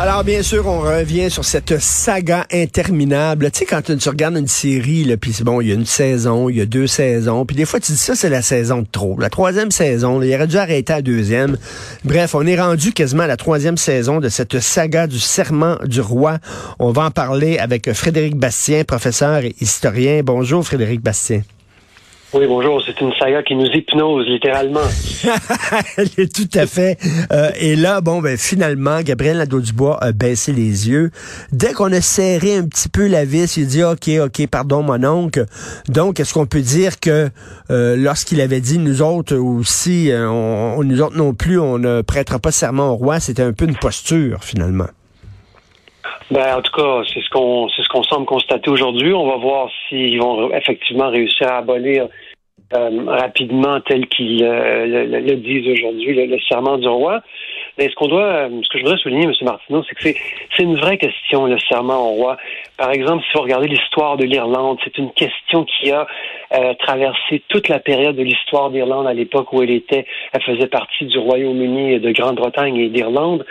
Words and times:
Alors, 0.00 0.22
bien 0.22 0.44
sûr, 0.44 0.64
on 0.68 0.78
revient 0.78 1.28
sur 1.28 1.44
cette 1.44 1.80
saga 1.80 2.46
interminable. 2.52 3.50
Tu 3.50 3.58
sais, 3.58 3.64
quand 3.64 3.82
tu 3.82 4.08
regardes 4.08 4.36
une 4.36 4.46
série, 4.46 5.16
puis 5.16 5.32
c'est 5.32 5.42
bon, 5.42 5.60
il 5.60 5.66
y 5.66 5.72
a 5.72 5.74
une 5.74 5.86
saison, 5.86 6.48
il 6.48 6.56
y 6.56 6.60
a 6.60 6.66
deux 6.66 6.86
saisons, 6.86 7.44
puis 7.44 7.56
des 7.56 7.64
fois, 7.64 7.80
tu 7.80 7.90
dis 7.90 7.98
ça, 7.98 8.14
c'est 8.14 8.28
la 8.28 8.40
saison 8.40 8.82
de 8.82 8.86
trop. 8.86 9.18
La 9.18 9.28
troisième 9.28 9.72
saison, 9.72 10.22
il 10.22 10.32
aurait 10.32 10.46
dû 10.46 10.56
arrêter 10.56 10.92
à 10.92 10.96
la 10.96 11.02
deuxième. 11.02 11.58
Bref, 12.04 12.36
on 12.36 12.46
est 12.46 12.60
rendu 12.60 12.92
quasiment 12.92 13.24
à 13.24 13.26
la 13.26 13.36
troisième 13.36 13.76
saison 13.76 14.20
de 14.20 14.28
cette 14.28 14.60
saga 14.60 15.08
du 15.08 15.18
serment 15.18 15.78
du 15.84 16.00
roi. 16.00 16.38
On 16.78 16.92
va 16.92 17.06
en 17.06 17.10
parler 17.10 17.58
avec 17.58 17.92
Frédéric 17.92 18.36
Bastien, 18.36 18.84
professeur 18.84 19.38
et 19.38 19.56
historien. 19.60 20.20
Bonjour, 20.24 20.64
Frédéric 20.64 21.00
Bastien. 21.00 21.42
Oui, 22.34 22.46
bonjour. 22.46 22.82
C'est 22.84 23.00
une 23.00 23.12
saga 23.14 23.42
qui 23.42 23.56
nous 23.56 23.64
hypnose, 23.64 24.26
littéralement. 24.26 24.80
Tout 26.34 26.58
à 26.58 26.66
fait. 26.66 26.98
Euh, 27.32 27.50
et 27.58 27.74
là, 27.74 28.02
bon, 28.02 28.20
ben 28.20 28.36
finalement, 28.36 29.00
Gabriel 29.00 29.38
Nadeau-Dubois 29.38 29.96
a 30.02 30.12
baissé 30.12 30.52
les 30.52 30.90
yeux. 30.90 31.10
Dès 31.52 31.72
qu'on 31.72 31.90
a 31.90 32.02
serré 32.02 32.56
un 32.56 32.64
petit 32.64 32.90
peu 32.90 33.06
la 33.06 33.24
vis, 33.24 33.56
il 33.56 33.66
dit, 33.66 33.82
OK, 33.82 34.10
OK, 34.22 34.46
pardon, 34.46 34.82
mon 34.82 35.02
oncle. 35.04 35.46
Donc, 35.88 36.20
est-ce 36.20 36.34
qu'on 36.34 36.44
peut 36.44 36.60
dire 36.60 37.00
que 37.00 37.30
euh, 37.70 37.96
lorsqu'il 37.96 38.42
avait 38.42 38.60
dit, 38.60 38.78
nous 38.78 39.00
autres 39.00 39.34
aussi, 39.36 40.10
euh, 40.10 40.28
on, 40.28 40.84
nous 40.84 41.00
autres 41.00 41.16
non 41.16 41.32
plus, 41.32 41.58
on 41.58 41.78
ne 41.78 42.02
prêtera 42.02 42.38
pas 42.38 42.50
serment 42.50 42.90
au 42.92 42.96
roi, 42.96 43.20
c'était 43.20 43.42
un 43.42 43.54
peu 43.54 43.64
une 43.64 43.76
posture, 43.76 44.44
finalement? 44.44 44.88
Ben, 46.30 46.56
en 46.56 46.62
tout 46.62 46.72
cas, 46.72 47.02
c'est 47.12 47.20
ce 47.20 47.30
qu'on 47.30 47.68
c'est 47.70 47.82
ce 47.82 47.88
qu'on 47.88 48.02
semble 48.02 48.26
constater 48.26 48.70
aujourd'hui. 48.70 49.14
On 49.14 49.26
va 49.26 49.36
voir 49.36 49.70
s'ils 49.88 50.20
vont 50.20 50.52
effectivement 50.52 51.08
réussir 51.08 51.48
à 51.48 51.58
abolir 51.58 52.08
euh, 52.74 52.90
rapidement 53.06 53.80
tel 53.80 54.06
qu'ils 54.08 54.44
euh, 54.44 55.06
le, 55.06 55.36
disent 55.36 55.66
aujourd'hui 55.68 56.26
le, 56.26 56.38
serment 56.50 56.76
du 56.76 56.86
roi. 56.86 57.22
Mais 57.78 57.88
ce 57.88 57.94
qu'on 57.94 58.08
doit, 58.08 58.24
euh, 58.24 58.60
ce 58.62 58.68
que 58.68 58.78
je 58.78 58.82
voudrais 58.82 58.98
souligner, 58.98 59.24
M. 59.24 59.32
Martineau, 59.40 59.82
c'est 59.88 59.94
que 59.94 60.02
c'est, 60.02 60.16
c'est 60.54 60.64
une 60.64 60.76
vraie 60.76 60.98
question, 60.98 61.46
le 61.46 61.58
serment 61.60 62.10
au 62.10 62.16
roi. 62.16 62.36
Par 62.76 62.90
exemple, 62.90 63.24
si 63.24 63.30
vous 63.34 63.44
regardez 63.44 63.68
l'histoire 63.68 64.18
de 64.18 64.24
l'Irlande, 64.24 64.78
c'est 64.84 64.98
une 64.98 65.12
question 65.12 65.64
qui 65.64 65.90
a 65.92 66.06
traversé 66.80 67.42
toute 67.48 67.68
la 67.68 67.78
période 67.78 68.16
de 68.16 68.22
l'histoire 68.22 68.70
d'Irlande 68.70 69.06
à 69.06 69.14
l'époque 69.14 69.52
où 69.52 69.62
elle 69.62 69.70
était, 69.70 70.06
elle 70.32 70.42
faisait 70.42 70.66
partie 70.66 71.06
du 71.06 71.18
Royaume-Uni 71.18 72.00
de 72.00 72.10
Grande-Bretagne 72.10 72.76
et 72.76 72.88
d'Irlande 72.88 73.46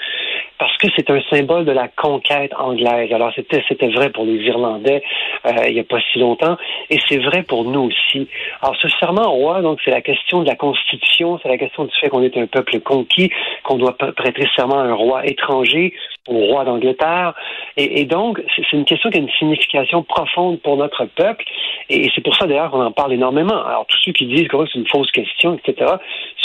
parce 0.59 0.75
que 0.77 0.87
c'est 0.95 1.09
un 1.09 1.21
symbole 1.29 1.65
de 1.65 1.71
la 1.71 1.87
conquête 1.87 2.51
anglaise. 2.57 3.11
Alors 3.13 3.31
c'était 3.35 3.63
c'était 3.67 3.89
vrai 3.89 4.09
pour 4.09 4.25
les 4.25 4.37
Irlandais 4.37 5.03
euh, 5.45 5.51
il 5.67 5.73
n'y 5.73 5.79
a 5.79 5.83
pas 5.83 5.99
si 6.11 6.19
longtemps, 6.19 6.57
et 6.89 6.99
c'est 7.07 7.17
vrai 7.17 7.43
pour 7.43 7.63
nous 7.63 7.89
aussi. 7.91 8.27
Alors 8.61 8.75
ce 8.81 8.87
serment 8.99 9.27
au 9.27 9.37
roi, 9.37 9.61
donc 9.61 9.79
c'est 9.83 9.91
la 9.91 10.01
question 10.01 10.41
de 10.41 10.47
la 10.47 10.55
Constitution, 10.55 11.39
c'est 11.41 11.49
la 11.49 11.57
question 11.57 11.85
du 11.85 11.91
fait 11.99 12.09
qu'on 12.09 12.23
est 12.23 12.35
un 12.37 12.47
peuple 12.47 12.79
conquis, 12.79 13.31
qu'on 13.63 13.77
doit 13.77 13.95
prêter 13.97 14.45
serment 14.55 14.79
à 14.79 14.83
un 14.83 14.93
roi 14.93 15.25
étranger, 15.25 15.93
au 16.27 16.37
roi 16.37 16.65
d'Angleterre, 16.65 17.33
et, 17.77 18.01
et, 18.01 18.05
donc 18.05 18.41
c'est 18.55 18.73
une 18.73 18.85
question 18.85 19.09
qui 19.09 19.17
a 19.17 19.21
une 19.21 19.29
signification 19.29 20.03
profonde 20.03 20.59
pour 20.61 20.77
notre 20.77 21.05
peuple, 21.05 21.45
et, 21.89 22.09
c'est 22.13 22.21
pour 22.21 22.35
ça 22.35 22.47
d'ailleurs 22.47 22.71
qu'on 22.71 22.83
en 22.83 22.91
parle 22.91 23.13
énormément. 23.13 23.63
Alors 23.63 23.85
tous 23.87 23.97
ceux 24.03 24.11
qui 24.11 24.25
disent 24.25 24.47
que 24.47 24.57
c'est 24.65 24.79
une 24.79 24.87
fausse 24.87 25.11
question, 25.11 25.57
etc., 25.57 25.93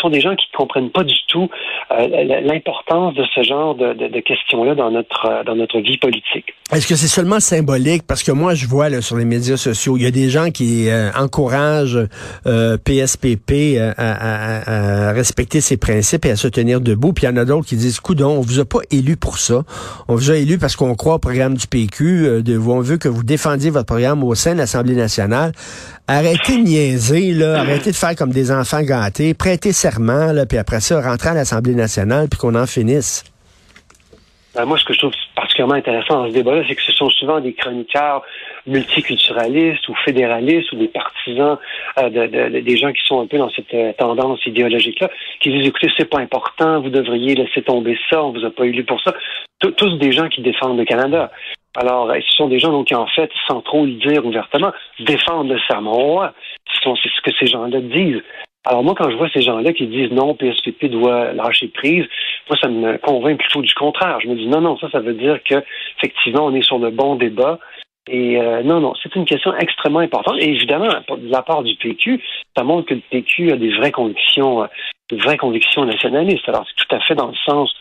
sont 0.03 0.11
des 0.11 0.21
gens 0.21 0.35
qui 0.37 0.47
ne 0.53 0.57
comprennent 0.59 0.91
pas 0.91 1.05
du 1.05 1.15
tout 1.29 1.49
euh, 1.93 2.41
l'importance 2.43 3.15
de 3.15 3.25
ce 3.35 3.43
genre 3.43 3.75
de 3.75 3.93
de, 3.95 4.21
questions-là 4.21 4.75
dans 4.75 4.91
notre, 4.91 5.27
euh, 5.27 5.45
dans 5.45 5.57
notre 5.57 5.79
vie 5.79 5.99
politique. 5.99 6.55
Est-ce 6.73 6.87
que 6.87 6.97
c'est 6.97 7.09
seulement 7.09 7.41
symbolique? 7.41 8.05
Parce 8.07 8.23
que 8.23 8.33
moi, 8.33 8.55
je 8.55 8.67
vois 8.67 8.89
là, 8.89 9.01
sur 9.01 9.17
les 9.17 9.25
médias 9.25 9.57
sociaux, 9.57 9.97
il 9.97 10.05
y 10.05 10.07
a 10.07 10.11
des 10.11 10.31
gens 10.31 10.51
qui 10.51 10.89
euh, 10.89 11.11
encouragent 11.19 11.99
PSPP 12.45 13.53
euh, 13.53 13.93
à, 13.97 15.09
à, 15.09 15.13
respecter 15.13 15.61
ses 15.61 15.77
principes 15.77 16.25
et 16.25 16.31
à 16.31 16.37
se 16.37 16.49
tenir 16.49 16.81
debout. 16.81 17.13
Puis 17.13 17.25
il 17.25 17.31
y 17.31 17.33
en 17.33 17.37
a 17.37 17.45
d'autres 17.45 17.67
qui 17.67 17.77
disent, 17.77 18.01
coudon, 18.01 18.39
on 18.39 18.41
vous 18.41 18.61
a 18.61 18.65
pas 18.65 18.81
élu 18.91 19.17
pour 19.17 19.39
ça. 19.39 19.63
On 20.09 20.15
vous 20.15 20.31
a 20.31 20.37
élu 20.37 20.59
parce 20.59 20.77
qu'on 20.77 20.95
croit 20.95 21.15
au 21.15 21.19
programme 21.19 21.55
du 21.55 21.67
PQ. 21.67 22.43
de, 22.43 22.59
on 22.59 22.81
veut 22.81 22.97
que 22.97 23.09
vous 23.09 23.25
défendiez 23.25 23.71
votre 23.71 23.87
programme 23.87 24.25
au 24.25 24.35
sein 24.35 24.55
de 24.55 24.59
l'Assemblée 24.59 24.95
nationale. 24.95 25.53
Arrêtez 26.15 26.59
de 26.59 26.65
niaiser, 26.65 27.33
là. 27.33 27.61
Arrêtez 27.61 27.91
de 27.91 27.97
faire 27.97 28.15
comme 28.15 28.33
des 28.33 28.53
enfants 28.53 28.83
gâtés. 28.83 29.33
Prêtez 29.33 29.73
serment, 29.73 30.31
là, 30.35 30.45
puis 30.45 30.59
après 30.59 30.81
ça, 30.81 31.01
rentrez 31.01 31.31
à 31.31 31.35
l'Assemblée 31.35 31.75
nationale, 31.75 32.27
puis 32.31 32.39
qu'on 32.39 32.55
en 32.55 32.67
finisse. 32.67 33.25
Ben, 34.55 34.67
moi, 34.67 34.77
ce 34.77 34.85
que 34.85 34.93
je 34.93 34.99
trouve 34.99 35.15
particulièrement 35.35 35.77
intéressant 35.77 36.25
dans 36.25 36.29
ce 36.29 36.35
débat-là, 36.35 36.65
c'est 36.69 36.75
que 36.75 36.83
ce 36.83 36.93
sont 36.93 37.09
souvent 37.09 37.41
des 37.41 37.55
chroniqueurs 37.55 38.23
multiculturalistes 38.67 39.89
ou 39.89 39.95
fédéralistes 40.05 40.71
ou 40.73 40.77
des 40.77 40.89
partisans 40.89 41.57
euh, 41.99 42.11
de, 42.11 42.61
des 42.61 42.77
gens 42.77 42.93
qui 42.93 43.03
sont 43.07 43.23
un 43.23 43.27
peu 43.27 43.39
dans 43.39 43.49
cette 43.49 43.73
euh, 43.73 43.95
tendance 43.99 44.45
idéologique-là, 44.45 45.09
qui 45.41 45.51
disent 45.51 45.67
écoutez, 45.67 45.89
c'est 45.97 46.11
pas 46.11 46.19
important, 46.19 46.83
vous 46.83 46.91
devriez 46.91 47.35
laisser 47.35 47.63
tomber 47.63 47.97
ça, 48.11 48.23
on 48.23 48.33
vous 48.33 48.45
a 48.45 48.51
pas 48.51 48.67
élu 48.67 48.85
pour 48.85 49.01
ça. 49.01 49.15
tous 49.61 49.97
des 49.97 50.13
gens 50.13 50.29
qui 50.29 50.43
défendent 50.43 50.77
le 50.77 50.85
Canada. 50.85 51.31
Alors, 51.75 52.13
ce 52.13 52.37
sont 52.37 52.49
des 52.49 52.59
gens 52.59 52.71
donc 52.71 52.89
qui, 52.89 52.95
en 52.95 53.07
fait, 53.07 53.31
sans 53.49 53.63
trop 53.63 53.85
le 53.85 53.93
dire 53.93 54.25
ouvertement, 54.27 54.73
défendent 55.01 55.51
le 55.51 55.59
serment 55.67 55.93
au 55.93 56.13
roi. 56.13 56.35
C'est 56.83 56.91
ce 56.91 57.21
que 57.23 57.35
ces 57.39 57.47
gens-là 57.47 57.81
disent. 57.81 58.23
Alors 58.65 58.85
moi, 58.85 58.95
quand 58.97 59.11
je 59.11 59.17
vois 59.17 59.29
ces 59.31 59.43
gens-là 59.43 59.73
qui 59.73 59.87
disent 59.87 60.13
non, 60.13 60.35
PSPP 60.35 60.87
doit 60.87 61.33
lâcher 61.33 61.69
prise, 61.69 62.05
moi, 62.49 62.57
ça 62.61 62.69
me 62.69 62.97
convainc 62.99 63.39
plutôt 63.39 63.63
du 63.63 63.75
contraire. 63.75 64.21
Je 64.21 64.29
me 64.29 64.37
dis 64.37 64.47
non, 64.47 64.61
non, 64.61 64.79
ça, 64.79 64.89
ça 64.91 65.01
veut 65.01 65.15
dire 65.15 65.43
que 65.43 65.65
effectivement, 65.99 66.47
on 66.47 66.55
est 66.55 66.63
sur 66.63 66.79
le 66.79 66.91
bon 66.91 67.17
débat. 67.17 67.59
Et 68.09 68.41
euh, 68.41 68.63
non, 68.63 68.81
non, 68.81 68.95
c'est 69.03 69.15
une 69.17 69.25
question 69.25 69.57
extrêmement 69.57 70.01
importante. 70.01 70.37
Et 70.39 70.49
évidemment, 70.51 70.89
de 70.89 71.31
la 71.31 71.43
part 71.43 71.63
du 71.63 71.75
PQ, 71.77 72.21
ça 72.57 72.65
montre 72.65 72.89
que 72.89 72.95
le 72.95 73.03
PQ 73.11 73.53
a 73.53 73.57
des 73.57 73.75
vraies 73.77 73.93
convictions, 73.93 74.63
euh, 74.63 74.67
de 75.11 75.17
vraies 75.17 75.37
convictions 75.37 75.85
nationalistes. 75.85 76.49
Alors, 76.49 76.65
c'est 76.69 76.85
tout 76.85 76.95
à 76.95 77.01
fait 77.01 77.15
dans 77.15 77.29
le 77.29 77.37
sens 77.45 77.73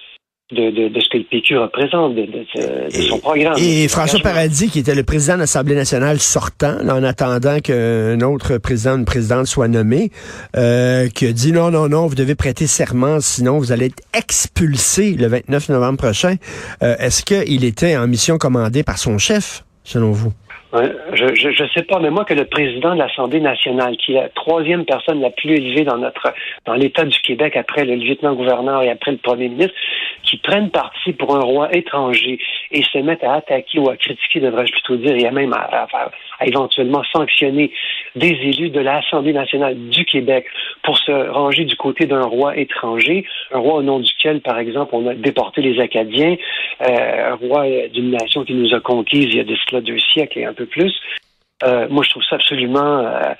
de, 0.52 1.00
ce 1.00 1.10
que 1.10 1.18
le 1.18 1.24
PQ 1.24 1.58
représente, 1.58 2.16
de, 2.16 3.02
son 3.02 3.20
programme. 3.20 3.56
Et 3.58 3.88
François 3.88 4.20
Paradis, 4.20 4.70
qui 4.70 4.80
était 4.80 4.96
le 4.96 5.04
président 5.04 5.36
de 5.36 5.40
l'Assemblée 5.40 5.76
nationale 5.76 6.20
sortant, 6.20 6.78
en 6.82 7.04
attendant 7.04 7.60
qu'un 7.60 8.20
autre 8.22 8.58
président, 8.58 8.98
une 8.98 9.06
présidente 9.06 9.48
soit 9.48 9.68
nommé, 9.68 10.12
euh, 10.56 11.08
qui 11.10 11.28
a 11.28 11.32
dit 11.32 11.52
non, 11.52 11.72
non, 11.72 11.88
non, 11.90 12.08
vous 12.08 12.16
devez 12.16 12.36
prêter 12.36 12.68
serment, 12.68 13.20
sinon 13.20 13.60
vous 13.60 13.72
allez 13.72 13.86
être 13.88 14.04
expulsé 14.14 15.14
le 15.14 15.28
29 15.28 15.70
novembre 15.70 15.98
prochain. 15.98 16.36
Euh, 16.84 16.96
est-ce 17.00 17.24
qu'il 17.24 17.64
était 17.64 17.96
en 17.96 18.08
mission 18.08 18.38
commandée 18.38 18.84
par 18.84 18.98
son 18.98 19.18
chef, 19.18 19.64
selon 19.84 20.12
vous? 20.12 20.32
je 20.74 21.64
ne 21.64 21.68
sais 21.70 21.84
pas, 21.84 22.00
mais 22.00 22.10
moi 22.10 22.24
que 22.24 22.34
le 22.34 22.46
président 22.46 22.94
de 22.94 23.00
l'Assemblée 23.00 23.42
nationale, 23.42 23.98
qui 23.98 24.14
est 24.14 24.22
la 24.22 24.30
troisième 24.30 24.86
personne 24.86 25.20
la 25.20 25.30
plus 25.30 25.52
élevée 25.52 25.84
dans 25.84 25.98
notre 25.98 26.34
dans 26.66 26.76
l'État 26.76 27.04
du 27.04 27.20
Québec 27.20 27.58
après 27.58 27.84
le 27.84 27.96
lieutenant-gouverneur 27.96 28.82
et 28.84 28.90
après 28.90 29.12
le 29.12 29.18
premier 29.18 29.50
ministre, 29.50 29.76
qui 30.24 30.38
prennent 30.38 30.70
parti 30.70 31.12
pour 31.14 31.36
un 31.36 31.42
roi 31.42 31.76
étranger 31.76 32.40
et 32.72 32.84
se 32.84 32.98
mettent 33.00 33.24
à 33.24 33.34
attaquer 33.34 33.80
ou 33.80 33.90
à 33.90 33.98
critiquer, 33.98 34.40
devrais-je 34.40 34.72
plutôt 34.72 34.96
dire, 34.96 35.16
et 35.16 35.28
à 35.28 35.32
même 35.32 35.54
à, 35.54 35.88
éventuellement 36.46 37.04
sanctionner 37.12 37.72
des 38.16 38.28
élus 38.28 38.70
de 38.70 38.80
l'Assemblée 38.80 39.34
nationale 39.34 39.76
du 39.90 40.06
Québec 40.06 40.46
pour 40.84 40.98
se 40.98 41.12
ranger 41.30 41.66
du 41.66 41.76
côté 41.76 42.06
d'un 42.06 42.24
roi 42.24 42.58
étranger, 42.58 43.26
un 43.52 43.60
roi 43.60 43.76
au 43.76 43.84
nom 43.84 44.00
duquel, 44.00 44.42
par 44.42 44.60
exemple, 44.60 44.94
on 44.94 45.08
a 45.08 45.14
déporté 45.14 45.62
les 45.62 45.80
Acadiens, 45.80 46.36
euh, 46.82 47.32
un 47.32 47.36
roi 47.36 47.66
d'une 47.94 48.12
nation 48.12 48.44
qui 48.44 48.54
nous 48.54 48.74
a 48.74 48.80
conquis 48.80 49.24
il 49.24 49.36
y 49.36 49.40
a 49.40 49.44
de 49.44 49.56
cela 49.68 49.82
deux 49.82 50.00
siècles 50.00 50.40
et 50.40 50.46
un 50.46 50.54
peu 50.54 50.66
plus. 50.66 50.94
Euh, 51.64 51.88
moi, 51.90 52.04
je 52.04 52.10
trouve 52.10 52.24
ça 52.24 52.36
absolument 52.36 53.00
euh, 53.00 53.34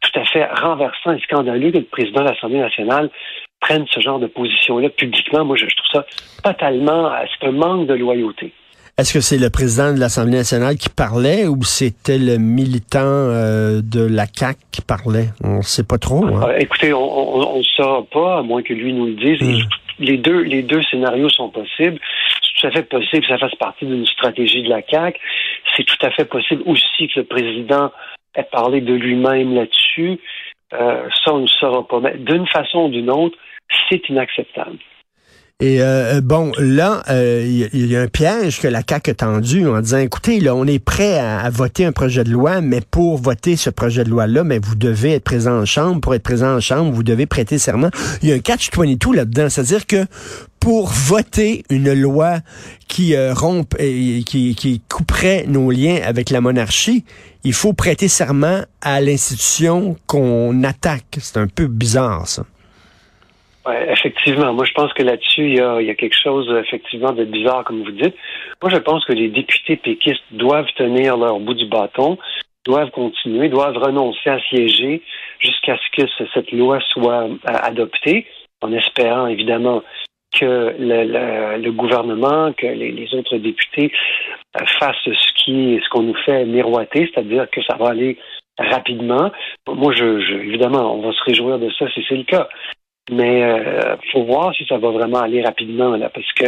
tout 0.00 0.18
à 0.18 0.24
fait 0.24 0.44
renversant 0.46 1.12
et 1.12 1.20
scandaleux 1.20 1.70
que 1.70 1.78
le 1.78 1.84
président 1.84 2.22
de 2.22 2.28
l'Assemblée 2.28 2.58
nationale 2.58 3.10
prennent 3.60 3.86
ce 3.90 4.00
genre 4.00 4.18
de 4.18 4.26
position-là 4.26 4.90
publiquement. 4.90 5.44
Moi, 5.44 5.56
je, 5.56 5.66
trouve 5.66 6.02
ça 6.02 6.06
totalement, 6.42 7.12
euh, 7.12 7.24
c'est 7.38 7.48
un 7.48 7.52
manque 7.52 7.86
de 7.86 7.94
loyauté. 7.94 8.52
Est-ce 8.98 9.12
que 9.12 9.20
c'est 9.20 9.36
le 9.36 9.50
président 9.50 9.92
de 9.92 10.00
l'Assemblée 10.00 10.38
nationale 10.38 10.76
qui 10.76 10.88
parlait 10.88 11.46
ou 11.46 11.62
c'était 11.64 12.16
le 12.16 12.38
militant 12.38 13.04
euh, 13.04 13.82
de 13.84 14.00
la 14.00 14.24
CAQ 14.24 14.58
qui 14.72 14.80
parlait? 14.80 15.28
On 15.44 15.58
ne 15.58 15.60
sait 15.60 15.84
pas 15.84 15.98
trop. 15.98 16.24
Hein? 16.24 16.48
Euh, 16.48 16.56
écoutez, 16.56 16.94
on 16.94 17.58
ne 17.58 17.62
saura 17.62 18.04
pas, 18.04 18.38
à 18.38 18.42
moins 18.42 18.62
que 18.62 18.72
lui 18.72 18.94
nous 18.94 19.04
le 19.04 19.12
dise. 19.12 19.42
Hmm. 19.42 19.68
Les, 19.98 20.16
deux, 20.16 20.40
les 20.40 20.62
deux 20.62 20.82
scénarios 20.84 21.28
sont 21.28 21.50
possibles. 21.50 22.00
C'est 22.40 22.58
tout 22.58 22.66
à 22.68 22.70
fait 22.70 22.84
possible 22.84 23.20
que 23.20 23.28
ça 23.28 23.36
fasse 23.36 23.54
partie 23.56 23.84
d'une 23.84 24.06
stratégie 24.06 24.62
de 24.62 24.70
la 24.70 24.80
CAQ. 24.80 25.20
C'est 25.76 25.84
tout 25.84 26.00
à 26.00 26.10
fait 26.12 26.24
possible 26.24 26.62
aussi 26.64 27.08
que 27.08 27.20
le 27.20 27.24
président 27.24 27.92
ait 28.34 28.48
parlé 28.50 28.80
de 28.80 28.94
lui-même 28.94 29.54
là-dessus. 29.54 30.18
ça, 30.70 31.34
on 31.34 31.40
ne 31.40 31.46
saura 31.46 31.86
pas. 31.86 32.00
Mais 32.00 32.16
d'une 32.16 32.46
façon 32.46 32.84
ou 32.84 32.88
d'une 32.88 33.10
autre, 33.10 33.36
c'est 33.90 34.08
inacceptable. 34.08 34.78
Et 35.58 35.80
euh, 35.80 36.20
bon, 36.20 36.52
là, 36.58 37.02
il 37.08 37.86
y, 37.86 37.96
a 37.96 38.02
un 38.02 38.08
piège 38.08 38.60
que 38.60 38.68
la 38.68 38.82
CAQ 38.86 39.12
a 39.12 39.14
tendu 39.14 39.66
en 39.66 39.80
disant, 39.80 39.96
écoutez, 39.96 40.38
là, 40.38 40.54
on 40.54 40.66
est 40.66 40.78
prêt 40.78 41.18
à, 41.18 41.48
voter 41.48 41.86
un 41.86 41.92
projet 41.92 42.24
de 42.24 42.30
loi, 42.30 42.60
mais 42.60 42.82
pour 42.82 43.16
voter 43.16 43.56
ce 43.56 43.70
projet 43.70 44.04
de 44.04 44.10
loi-là, 44.10 44.44
mais 44.44 44.58
vous 44.58 44.74
devez 44.74 45.14
être 45.14 45.24
présent 45.24 45.58
en 45.58 45.64
chambre. 45.64 46.02
Pour 46.02 46.14
être 46.14 46.22
présent 46.22 46.56
en 46.56 46.60
chambre, 46.60 46.92
vous 46.92 47.02
devez 47.02 47.24
prêter 47.24 47.58
serment. 47.58 47.88
Il 48.20 48.28
y 48.28 48.32
a 48.32 48.34
un 48.34 48.40
catch-22 48.40 49.14
là-dedans, 49.14 49.48
c'est-à-dire 49.48 49.86
que 49.86 50.04
pour 50.60 50.88
voter 50.88 51.64
une 51.70 51.90
loi 51.94 52.40
qui 52.86 53.14
euh, 53.14 53.32
rompe 53.32 53.76
et 53.78 54.24
qui, 54.26 54.54
qui 54.56 54.82
couperait 54.90 55.46
nos 55.48 55.70
liens 55.70 56.00
avec 56.04 56.28
la 56.28 56.42
monarchie, 56.42 57.06
il 57.44 57.54
faut 57.54 57.72
prêter 57.72 58.08
serment 58.08 58.60
à 58.82 59.00
l'institution 59.00 59.96
qu'on 60.06 60.62
attaque. 60.64 61.16
C'est 61.18 61.38
un 61.38 61.46
peu 61.46 61.66
bizarre, 61.66 62.28
ça. 62.28 62.44
Ouais, 63.66 63.90
effectivement. 63.90 64.52
Moi, 64.52 64.64
je 64.64 64.72
pense 64.72 64.92
que 64.92 65.02
là-dessus, 65.02 65.48
il 65.48 65.56
y 65.56 65.60
a, 65.60 65.94
quelque 65.94 66.16
chose, 66.16 66.48
effectivement, 66.64 67.12
de 67.12 67.24
bizarre, 67.24 67.64
comme 67.64 67.82
vous 67.82 67.90
dites. 67.90 68.14
Moi, 68.62 68.70
je 68.72 68.78
pense 68.78 69.04
que 69.04 69.12
les 69.12 69.28
députés 69.28 69.76
péquistes 69.76 70.22
doivent 70.30 70.70
tenir 70.76 71.16
leur 71.16 71.40
bout 71.40 71.54
du 71.54 71.66
bâton, 71.66 72.16
doivent 72.64 72.90
continuer, 72.90 73.48
doivent 73.48 73.76
renoncer 73.76 74.30
à 74.30 74.38
siéger 74.48 75.02
jusqu'à 75.40 75.76
ce 75.76 76.02
que 76.02 76.08
cette 76.32 76.52
loi 76.52 76.78
soit 76.90 77.24
euh, 77.24 77.36
adoptée, 77.44 78.26
en 78.62 78.72
espérant, 78.72 79.26
évidemment, 79.26 79.82
que 80.32 80.76
le, 80.78 81.70
gouvernement, 81.70 82.52
que 82.52 82.66
les, 82.66 83.14
autres 83.14 83.36
députés 83.38 83.90
euh, 84.60 84.64
fassent 84.78 84.94
ce 85.04 85.44
qui, 85.44 85.80
ce 85.82 85.88
qu'on 85.88 86.02
nous 86.02 86.16
fait 86.24 86.44
miroiter, 86.44 87.10
c'est-à-dire 87.12 87.50
que 87.50 87.62
ça 87.64 87.76
va 87.76 87.88
aller 87.88 88.16
rapidement. 88.58 89.32
Moi, 89.66 89.92
je, 89.92 90.34
évidemment, 90.34 90.94
on 90.94 91.00
va 91.00 91.12
se 91.12 91.24
réjouir 91.24 91.58
de 91.58 91.70
ça 91.70 91.90
si 91.90 92.04
c'est 92.08 92.16
le 92.16 92.24
cas. 92.24 92.48
Mais 93.10 93.42
euh, 93.44 93.96
faut 94.12 94.24
voir 94.24 94.54
si 94.54 94.64
ça 94.66 94.78
va 94.78 94.90
vraiment 94.90 95.20
aller 95.20 95.42
rapidement 95.42 95.96
là, 95.96 96.08
parce 96.08 96.32
que 96.32 96.46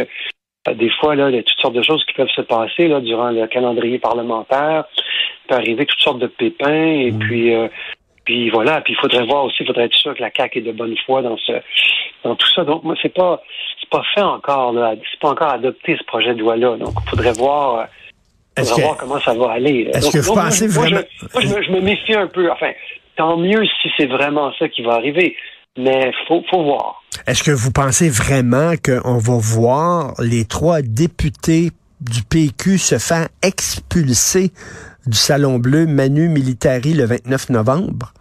euh, 0.67 0.73
des 0.73 0.89
fois 0.99 1.15
là, 1.15 1.29
il 1.29 1.35
y 1.35 1.39
a 1.39 1.43
toutes 1.43 1.59
sortes 1.59 1.75
de 1.75 1.81
choses 1.81 2.03
qui 2.05 2.13
peuvent 2.13 2.29
se 2.35 2.41
passer 2.41 2.87
là 2.87 2.99
durant 2.99 3.31
le 3.31 3.47
calendrier 3.47 3.97
parlementaire. 3.97 4.83
Il 4.97 5.47
peut 5.47 5.55
arriver 5.55 5.85
toutes 5.85 6.01
sortes 6.01 6.19
de 6.19 6.27
pépins 6.27 6.69
et 6.69 7.11
mmh. 7.11 7.19
puis 7.19 7.55
euh, 7.55 7.67
puis 8.25 8.49
voilà. 8.49 8.81
Puis 8.81 8.93
il 8.93 8.97
faudrait 8.97 9.25
voir 9.25 9.45
aussi, 9.45 9.57
il 9.61 9.67
faudrait 9.67 9.85
être 9.85 9.95
sûr 9.95 10.13
que 10.13 10.21
la 10.21 10.31
CAC 10.31 10.57
est 10.57 10.61
de 10.61 10.73
bonne 10.73 10.97
foi 11.05 11.21
dans 11.21 11.37
ce 11.37 11.53
dans 12.25 12.35
tout 12.35 12.49
ça. 12.53 12.65
Donc 12.65 12.83
moi, 12.83 12.95
c'est 13.01 13.13
pas 13.13 13.41
c'est 13.79 13.89
pas 13.89 14.03
fait 14.13 14.21
encore 14.21 14.73
là, 14.73 14.95
c'est 15.11 15.19
pas 15.21 15.29
encore 15.29 15.53
adopté 15.53 15.95
ce 15.97 16.03
projet 16.03 16.33
de 16.33 16.39
loi 16.39 16.57
là. 16.57 16.75
Donc 16.75 16.93
il 17.05 17.09
faudrait 17.09 17.33
voir. 17.33 17.87
Faudrait 18.57 18.81
voir 18.81 18.97
comment 18.97 19.19
ça 19.21 19.33
va 19.33 19.51
aller. 19.51 19.89
Est-ce 19.93 20.11
que 20.11 20.25
vous 20.25 20.33
pensez 20.33 20.67
vraiment... 20.67 20.99
je, 21.39 21.63
je 21.63 21.71
me 21.71 21.79
méfie 21.79 22.13
un 22.13 22.27
peu. 22.27 22.51
Enfin, 22.51 22.71
tant 23.15 23.37
mieux 23.37 23.65
si 23.81 23.89
c'est 23.95 24.07
vraiment 24.07 24.51
ça 24.59 24.67
qui 24.67 24.81
va 24.81 24.95
arriver 24.95 25.37
mais 25.79 26.11
faut, 26.27 26.43
faut 26.49 26.63
voir. 26.63 27.01
Est-ce 27.25 27.43
que 27.43 27.51
vous 27.51 27.71
pensez 27.71 28.09
vraiment 28.09 28.73
qu'on 28.83 29.17
va 29.17 29.37
voir 29.37 30.13
les 30.19 30.45
trois 30.45 30.81
députés 30.81 31.69
du 32.01 32.21
PQ 32.23 32.77
se 32.77 32.97
faire 32.97 33.27
expulser 33.43 34.51
du 35.05 35.17
Salon 35.17 35.57
Bleu 35.57 35.85
Manu 35.85 36.29
Militari 36.29 36.93
le 36.93 37.05
29 37.05 37.49
novembre? 37.49 38.13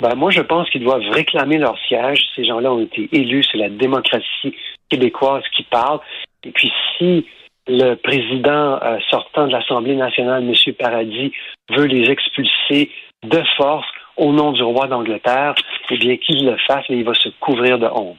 Ben, 0.00 0.14
moi, 0.16 0.30
je 0.30 0.40
pense 0.40 0.68
qu'ils 0.70 0.82
doivent 0.82 1.08
réclamer 1.12 1.58
leur 1.58 1.78
siège. 1.86 2.20
Ces 2.34 2.44
gens-là 2.44 2.72
ont 2.72 2.82
été 2.82 3.08
élus. 3.12 3.44
C'est 3.50 3.58
la 3.58 3.68
démocratie 3.68 4.54
québécoise 4.88 5.44
qui 5.56 5.62
parle. 5.64 6.00
Et 6.44 6.50
puis, 6.50 6.70
si 6.98 7.26
le 7.66 7.94
président 7.94 8.78
euh, 8.82 8.98
sortant 9.08 9.46
de 9.46 9.52
l'Assemblée 9.52 9.96
nationale, 9.96 10.44
M. 10.44 10.74
Paradis, 10.74 11.32
veut 11.70 11.86
les 11.86 12.10
expulser 12.10 12.90
de 13.22 13.42
force, 13.56 13.86
au 14.16 14.32
nom 14.32 14.52
du 14.52 14.62
roi 14.62 14.86
d'Angleterre, 14.86 15.54
eh 15.90 15.98
bien, 15.98 16.16
qu'il 16.16 16.46
le 16.46 16.56
fasse, 16.66 16.84
il 16.88 17.04
va 17.04 17.14
se 17.14 17.28
couvrir 17.40 17.78
de 17.78 17.86
honte. 17.86 18.18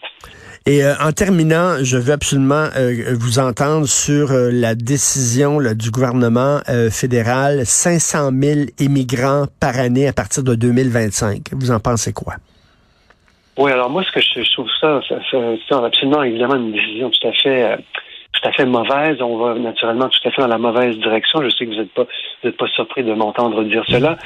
Et 0.67 0.83
euh, 0.83 0.95
en 0.99 1.11
terminant, 1.11 1.83
je 1.83 1.95
veux 1.95 2.11
absolument 2.11 2.69
euh, 2.75 3.13
vous 3.13 3.37
entendre 3.37 3.85
sur 3.85 4.31
euh, 4.31 4.49
la 4.51 4.73
décision 4.73 5.59
du 5.75 5.91
gouvernement 5.91 6.59
fédéral, 6.89 7.67
500 7.67 8.31
000 8.33 8.59
immigrants 8.79 9.45
par 9.59 9.77
année 9.77 10.07
à 10.07 10.13
partir 10.13 10.43
de 10.43 10.55
2025. 10.55 11.49
Vous 11.51 11.69
en 11.69 11.79
pensez 11.79 12.13
quoi? 12.13 12.33
Oui, 13.57 13.71
alors 13.71 13.91
moi, 13.91 14.03
ce 14.03 14.11
que 14.11 14.19
je 14.19 14.51
trouve 14.53 14.67
ça, 14.81 14.99
c'est 15.07 15.75
absolument 15.75 16.23
évidemment 16.23 16.55
une 16.55 16.71
décision 16.71 17.11
tout 17.11 17.27
à 17.27 17.31
fait 17.31 17.77
tout 18.35 18.47
à 18.47 18.51
fait 18.51 18.65
mauvaise. 18.65 19.21
On 19.21 19.37
va 19.37 19.55
naturellement 19.55 20.09
tout 20.09 20.27
à 20.27 20.31
fait 20.31 20.41
dans 20.41 20.47
la 20.47 20.57
mauvaise 20.57 20.97
direction. 20.97 21.41
Je 21.43 21.49
sais 21.49 21.65
que 21.65 21.71
vous 21.71 21.77
n'êtes 21.77 21.93
pas, 21.93 22.05
vous 22.43 22.49
êtes 22.49 22.57
pas 22.57 22.67
surpris 22.67 23.03
de 23.03 23.13
m'entendre 23.13 23.63
dire 23.63 23.83
cela. 23.87 24.17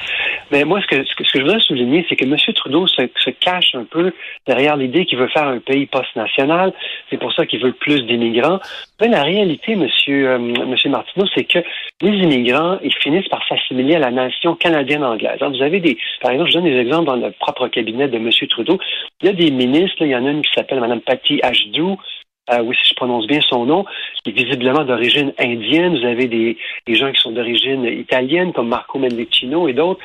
Mais 0.51 0.63
moi, 0.63 0.81
ce 0.81 0.87
que, 0.87 1.03
ce 1.03 1.15
que, 1.15 1.23
je 1.33 1.41
voudrais 1.41 1.59
souligner, 1.59 2.05
c'est 2.09 2.15
que 2.15 2.25
M. 2.25 2.35
Trudeau 2.55 2.87
se, 2.87 3.01
se, 3.17 3.29
cache 3.29 3.75
un 3.75 3.83
peu 3.83 4.11
derrière 4.47 4.75
l'idée 4.75 5.05
qu'il 5.05 5.17
veut 5.17 5.27
faire 5.27 5.47
un 5.47 5.59
pays 5.59 5.85
post-national. 5.85 6.73
C'est 7.09 7.17
pour 7.17 7.33
ça 7.33 7.45
qu'il 7.45 7.61
veut 7.61 7.73
plus 7.73 8.05
d'immigrants. 8.05 8.59
Mais 8.99 9.07
la 9.07 9.23
réalité, 9.23 9.73
M. 9.73 9.89
Monsieur, 9.89 10.29
euh, 10.29 10.37
monsieur 10.37 10.89
Martineau, 10.89 11.25
c'est 11.33 11.43
que 11.43 11.59
les 12.01 12.11
immigrants, 12.11 12.77
ils 12.83 12.93
finissent 12.93 13.27
par 13.27 13.45
s'assimiler 13.47 13.95
à 13.95 13.99
la 13.99 14.11
nation 14.11 14.55
canadienne-anglaise. 14.55 15.39
Vous 15.41 15.61
avez 15.61 15.79
des, 15.79 15.97
par 16.21 16.31
exemple, 16.31 16.51
je 16.51 16.55
donne 16.55 16.65
des 16.65 16.77
exemples 16.77 17.05
dans 17.05 17.15
le 17.15 17.31
propre 17.31 17.67
cabinet 17.67 18.07
de 18.07 18.17
M. 18.17 18.29
Trudeau. 18.49 18.79
Il 19.21 19.27
y 19.27 19.29
a 19.29 19.33
des 19.33 19.51
ministres, 19.51 19.97
il 20.01 20.09
y 20.09 20.15
en 20.15 20.25
a 20.25 20.29
une 20.29 20.41
qui 20.41 20.51
s'appelle 20.55 20.79
Mme 20.79 21.01
Patty 21.01 21.41
Hdou, 21.43 21.97
euh, 22.51 22.61
oui, 22.63 22.75
si 22.81 22.89
je 22.89 22.95
prononce 22.95 23.27
bien 23.27 23.41
son 23.41 23.65
nom, 23.65 23.85
qui 24.23 24.31
visiblement 24.31 24.83
d'origine 24.83 25.33
indienne. 25.37 25.97
Vous 25.97 26.05
avez 26.05 26.27
des, 26.27 26.57
gens 26.87 27.11
qui 27.11 27.21
sont 27.21 27.31
d'origine 27.31 27.85
italienne, 27.85 28.53
comme 28.53 28.67
Marco 28.67 28.97
Mendicino 28.97 29.67
et 29.67 29.73
d'autres. 29.73 29.99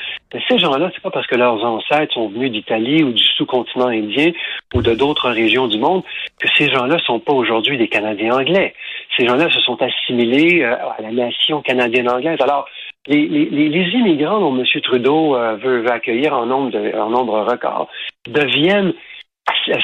ces 0.49 0.59
gens-là, 0.59 0.91
c'est 0.95 1.03
pas 1.03 1.11
parce 1.11 1.27
que 1.27 1.37
leurs 1.37 1.65
ancêtres 1.65 2.15
sont 2.15 2.29
venus 2.29 2.51
d'Italie 2.51 3.03
ou 3.03 3.13
du 3.13 3.23
sous-continent 3.37 3.89
indien 3.89 4.33
ou 4.75 4.83
de 4.83 4.95
d'autres 4.95 5.31
régions 5.31 5.69
du 5.69 5.79
monde 5.79 6.03
que 6.41 6.49
ces 6.57 6.71
gens-là 6.71 6.99
sont 7.07 7.21
pas 7.21 7.33
aujourd'hui 7.33 7.79
des 7.79 7.89
Canadiens 7.89 8.35
anglais. 8.35 8.75
Ces 9.17 9.27
gens-là 9.27 9.51
se 9.51 9.61
sont 9.61 9.81
assimilés 9.81 10.63
euh, 10.63 10.75
à 10.75 11.03
la 11.03 11.11
nation 11.11 11.63
canadienne-anglaise. 11.63 12.41
Alors, 12.41 12.67
les, 13.07 13.19
immigrants 13.19 14.41
dont 14.41 14.57
M. 14.57 14.65
Trudeau 14.83 15.37
euh, 15.37 15.57
veut, 15.57 15.91
accueillir 15.91 16.35
en 16.35 16.47
nombre, 16.47 16.79
nombre 17.11 17.41
record 17.43 17.89
deviennent 18.27 18.95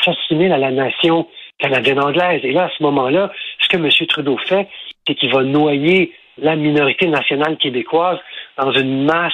s'assimiler 0.05 0.51
à 0.51 0.59
la 0.59 0.71
nation 0.71 1.27
canadienne-anglaise. 1.61 2.41
Et 2.45 2.53
là, 2.53 2.65
à 2.65 2.71
ce 2.77 2.83
moment-là, 2.83 3.31
ce 3.61 3.69
que 3.69 3.77
M. 3.77 3.89
Trudeau 4.09 4.39
fait, 4.39 4.69
c'est 5.07 5.15
qu'il 5.15 5.33
va 5.33 5.43
noyer 5.43 6.13
la 6.39 6.57
minorité 6.57 7.07
nationale 7.07 7.57
québécoise 7.57 8.19
dans 8.57 8.73
une 8.73 9.05
masse 9.05 9.33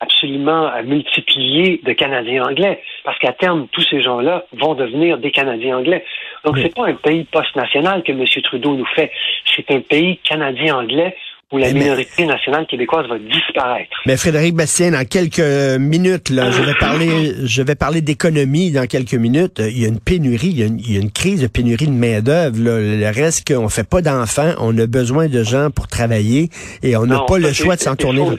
absolument 0.00 0.70
multipliée 0.84 1.80
de 1.82 1.92
Canadiens 1.92 2.44
anglais, 2.44 2.82
parce 3.04 3.18
qu'à 3.18 3.32
terme, 3.32 3.66
tous 3.72 3.80
ces 3.80 4.02
gens-là 4.02 4.44
vont 4.52 4.74
devenir 4.74 5.16
des 5.16 5.30
Canadiens 5.30 5.78
anglais. 5.78 6.04
Donc, 6.44 6.58
c'est 6.58 6.74
pas 6.74 6.86
un 6.86 6.94
pays 6.94 7.24
post-national 7.24 8.02
que 8.02 8.12
M. 8.12 8.24
Trudeau 8.42 8.74
nous 8.74 8.84
fait, 8.84 9.10
c'est 9.54 9.70
un 9.70 9.80
pays 9.80 10.18
canadien 10.18 10.76
anglais 10.76 11.16
où 11.52 11.58
la 11.58 11.72
minorité 11.72 12.26
nationale 12.26 12.66
québécoise 12.66 13.06
va 13.06 13.18
disparaître. 13.18 13.90
Mais 14.04 14.16
Frédéric 14.16 14.54
Bastien, 14.54 14.90
dans 14.90 15.06
quelques 15.06 15.78
minutes, 15.78 16.30
là, 16.30 16.50
je 16.50 16.62
vais 16.62 16.74
parler, 16.74 17.34
je 17.44 17.62
vais 17.62 17.76
parler 17.76 18.00
d'économie 18.00 18.72
dans 18.72 18.86
quelques 18.86 19.14
minutes. 19.14 19.60
Il 19.60 19.80
y 19.80 19.84
a 19.84 19.88
une 19.88 20.00
pénurie, 20.00 20.48
il 20.48 20.92
y 20.92 20.96
a 20.96 21.00
une, 21.00 21.12
crise 21.12 21.42
de 21.42 21.46
pénurie 21.46 21.86
de 21.86 21.92
main 21.92 22.20
d'œuvre. 22.20 22.56
Le 22.58 23.10
reste 23.14 23.46
qu'on 23.46 23.68
fait 23.68 23.88
pas 23.88 24.02
d'enfants, 24.02 24.54
on 24.58 24.76
a 24.78 24.86
besoin 24.86 25.28
de 25.28 25.44
gens 25.44 25.70
pour 25.70 25.86
travailler 25.86 26.48
et 26.82 26.96
on 26.96 27.06
n'a 27.06 27.20
pas 27.20 27.38
le 27.38 27.52
choix 27.52 27.76
de 27.76 27.80
s'en 27.80 27.94
tourner. 27.94 28.38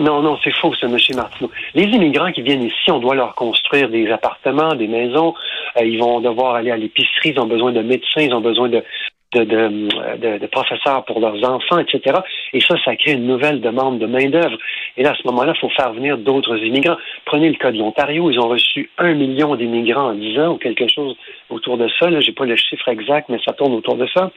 Non, 0.00 0.22
non, 0.22 0.36
c'est 0.42 0.52
faux, 0.54 0.74
ça, 0.74 0.88
M. 0.88 0.96
Martineau. 1.14 1.50
Les 1.74 1.84
immigrants 1.84 2.32
qui 2.32 2.42
viennent 2.42 2.64
ici, 2.64 2.90
on 2.90 2.98
doit 2.98 3.14
leur 3.14 3.36
construire 3.36 3.88
des 3.88 4.10
appartements, 4.10 4.74
des 4.74 4.88
maisons. 4.88 5.34
Euh, 5.76 5.84
ils 5.84 5.98
vont 5.98 6.20
devoir 6.20 6.56
aller 6.56 6.72
à 6.72 6.76
l'épicerie, 6.76 7.30
ils 7.30 7.38
ont 7.38 7.46
besoin 7.46 7.70
de 7.70 7.82
médecins, 7.82 8.22
ils 8.22 8.34
ont 8.34 8.40
besoin 8.40 8.68
de, 8.68 8.82
de, 9.32 9.44
de, 9.44 10.38
de, 10.38 10.46
professeurs 10.46 11.04
pour 11.04 11.20
leurs 11.20 11.44
enfants, 11.48 11.78
etc. 11.78 12.18
Et 12.52 12.60
ça, 12.60 12.76
ça 12.84 12.96
crée 12.96 13.12
une 13.12 13.26
nouvelle 13.26 13.60
demande 13.60 13.98
de 13.98 14.06
main-d'œuvre. 14.06 14.56
Et 14.96 15.02
là, 15.02 15.10
à 15.10 15.14
ce 15.14 15.26
moment-là, 15.26 15.52
il 15.54 15.60
faut 15.60 15.68
faire 15.70 15.92
venir 15.92 16.16
d'autres 16.16 16.56
immigrants. 16.56 16.96
Prenez 17.26 17.50
le 17.50 17.56
cas 17.56 17.70
de 17.70 17.78
l'Ontario, 17.78 18.30
ils 18.30 18.40
ont 18.40 18.48
reçu 18.48 18.90
un 18.96 19.12
million 19.14 19.54
d'immigrants 19.54 20.10
en 20.10 20.14
dix 20.14 20.38
ans 20.38 20.52
ou 20.54 20.56
quelque 20.56 20.88
chose 20.88 21.16
autour 21.50 21.76
de 21.76 21.88
ça. 21.98 22.08
Là, 22.08 22.20
j'ai 22.20 22.32
pas 22.32 22.46
le 22.46 22.56
chiffre 22.56 22.88
exact, 22.88 23.28
mais 23.28 23.38
ça 23.44 23.52
tourne 23.52 23.74
autour 23.74 23.96
de 23.96 24.06
ça. 24.14 24.30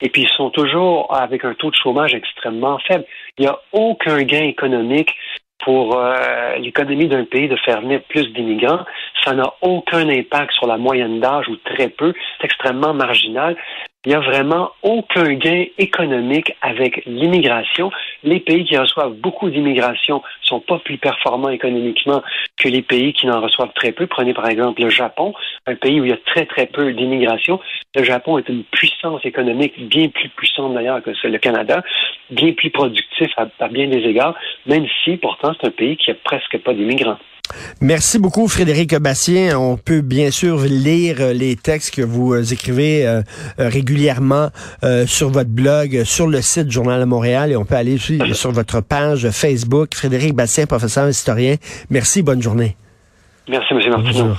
Et 0.00 0.08
puis, 0.08 0.22
ils 0.22 0.36
sont 0.36 0.50
toujours 0.50 1.14
avec 1.14 1.44
un 1.44 1.54
taux 1.54 1.70
de 1.70 1.76
chômage 1.76 2.14
extrêmement 2.14 2.78
faible. 2.80 3.04
Il 3.38 3.42
n'y 3.42 3.48
a 3.48 3.60
aucun 3.72 4.22
gain 4.22 4.44
économique 4.44 5.14
pour 5.64 5.96
euh, 5.96 6.56
l'économie 6.58 7.08
d'un 7.08 7.24
pays 7.24 7.48
de 7.48 7.56
faire 7.56 7.80
venir 7.80 8.02
plus 8.08 8.30
d'immigrants. 8.32 8.84
Ça 9.24 9.32
n'a 9.32 9.52
aucun 9.62 10.08
impact 10.08 10.52
sur 10.52 10.66
la 10.66 10.76
moyenne 10.76 11.20
d'âge 11.20 11.48
ou 11.48 11.56
très 11.56 11.88
peu. 11.88 12.12
C'est 12.38 12.44
extrêmement 12.44 12.92
marginal 12.92 13.56
il 14.06 14.10
n'y 14.10 14.14
a 14.14 14.20
vraiment 14.20 14.70
aucun 14.82 15.34
gain 15.34 15.64
économique 15.78 16.54
avec 16.62 17.04
l'immigration. 17.06 17.90
Les 18.22 18.38
pays 18.38 18.64
qui 18.64 18.76
reçoivent 18.76 19.14
beaucoup 19.14 19.50
d'immigration 19.50 20.22
sont 20.42 20.60
pas 20.60 20.78
plus 20.78 20.96
performants 20.96 21.48
économiquement 21.48 22.22
que 22.56 22.68
les 22.68 22.82
pays 22.82 23.12
qui 23.12 23.26
n'en 23.26 23.40
reçoivent 23.40 23.72
très 23.74 23.90
peu. 23.90 24.06
Prenez 24.06 24.32
par 24.32 24.48
exemple 24.48 24.80
le 24.80 24.90
Japon, 24.90 25.34
un 25.66 25.74
pays 25.74 26.00
où 26.00 26.04
il 26.04 26.10
y 26.10 26.14
a 26.14 26.18
très 26.24 26.46
très 26.46 26.66
peu 26.66 26.92
d'immigration. 26.92 27.58
Le 27.96 28.04
Japon 28.04 28.38
est 28.38 28.48
une 28.48 28.62
puissance 28.62 29.24
économique 29.24 29.88
bien 29.88 30.08
plus 30.08 30.28
puissante 30.28 30.72
d'ailleurs 30.74 31.02
que 31.02 31.10
le 31.26 31.38
Canada, 31.38 31.82
bien 32.30 32.52
plus 32.52 32.70
productif 32.70 33.28
à, 33.36 33.48
à 33.58 33.68
bien 33.68 33.88
des 33.88 34.04
égards, 34.04 34.36
même 34.66 34.86
si 35.02 35.16
pourtant 35.16 35.52
c'est 35.60 35.66
un 35.66 35.72
pays 35.72 35.96
qui 35.96 36.12
a 36.12 36.14
presque 36.14 36.58
pas 36.58 36.74
d'immigrants. 36.74 37.18
Merci 37.80 38.18
beaucoup, 38.18 38.48
Frédéric 38.48 38.94
Bastien. 38.96 39.58
On 39.58 39.76
peut 39.76 40.00
bien 40.00 40.30
sûr 40.30 40.58
lire 40.60 41.16
euh, 41.20 41.32
les 41.32 41.56
textes 41.56 41.94
que 41.94 42.02
vous 42.02 42.32
euh, 42.32 42.42
écrivez 42.42 43.06
euh, 43.06 43.22
régulièrement 43.58 44.50
sur 45.06 45.30
votre 45.30 45.50
blog, 45.50 46.02
sur 46.04 46.26
le 46.26 46.40
site 46.40 46.70
Journal 46.70 47.00
de 47.00 47.04
Montréal, 47.04 47.52
et 47.52 47.56
on 47.56 47.64
peut 47.64 47.74
aller 47.74 47.94
aussi 47.94 48.18
sur 48.32 48.52
votre 48.52 48.80
page 48.80 49.28
Facebook. 49.30 49.94
Frédéric 49.94 50.34
Bastien, 50.34 50.66
professeur 50.66 51.08
historien. 51.08 51.56
Merci, 51.90 52.22
bonne 52.22 52.42
journée. 52.42 52.76
Merci, 53.48 53.74
M. 53.74 53.90
Martineau. 53.90 54.34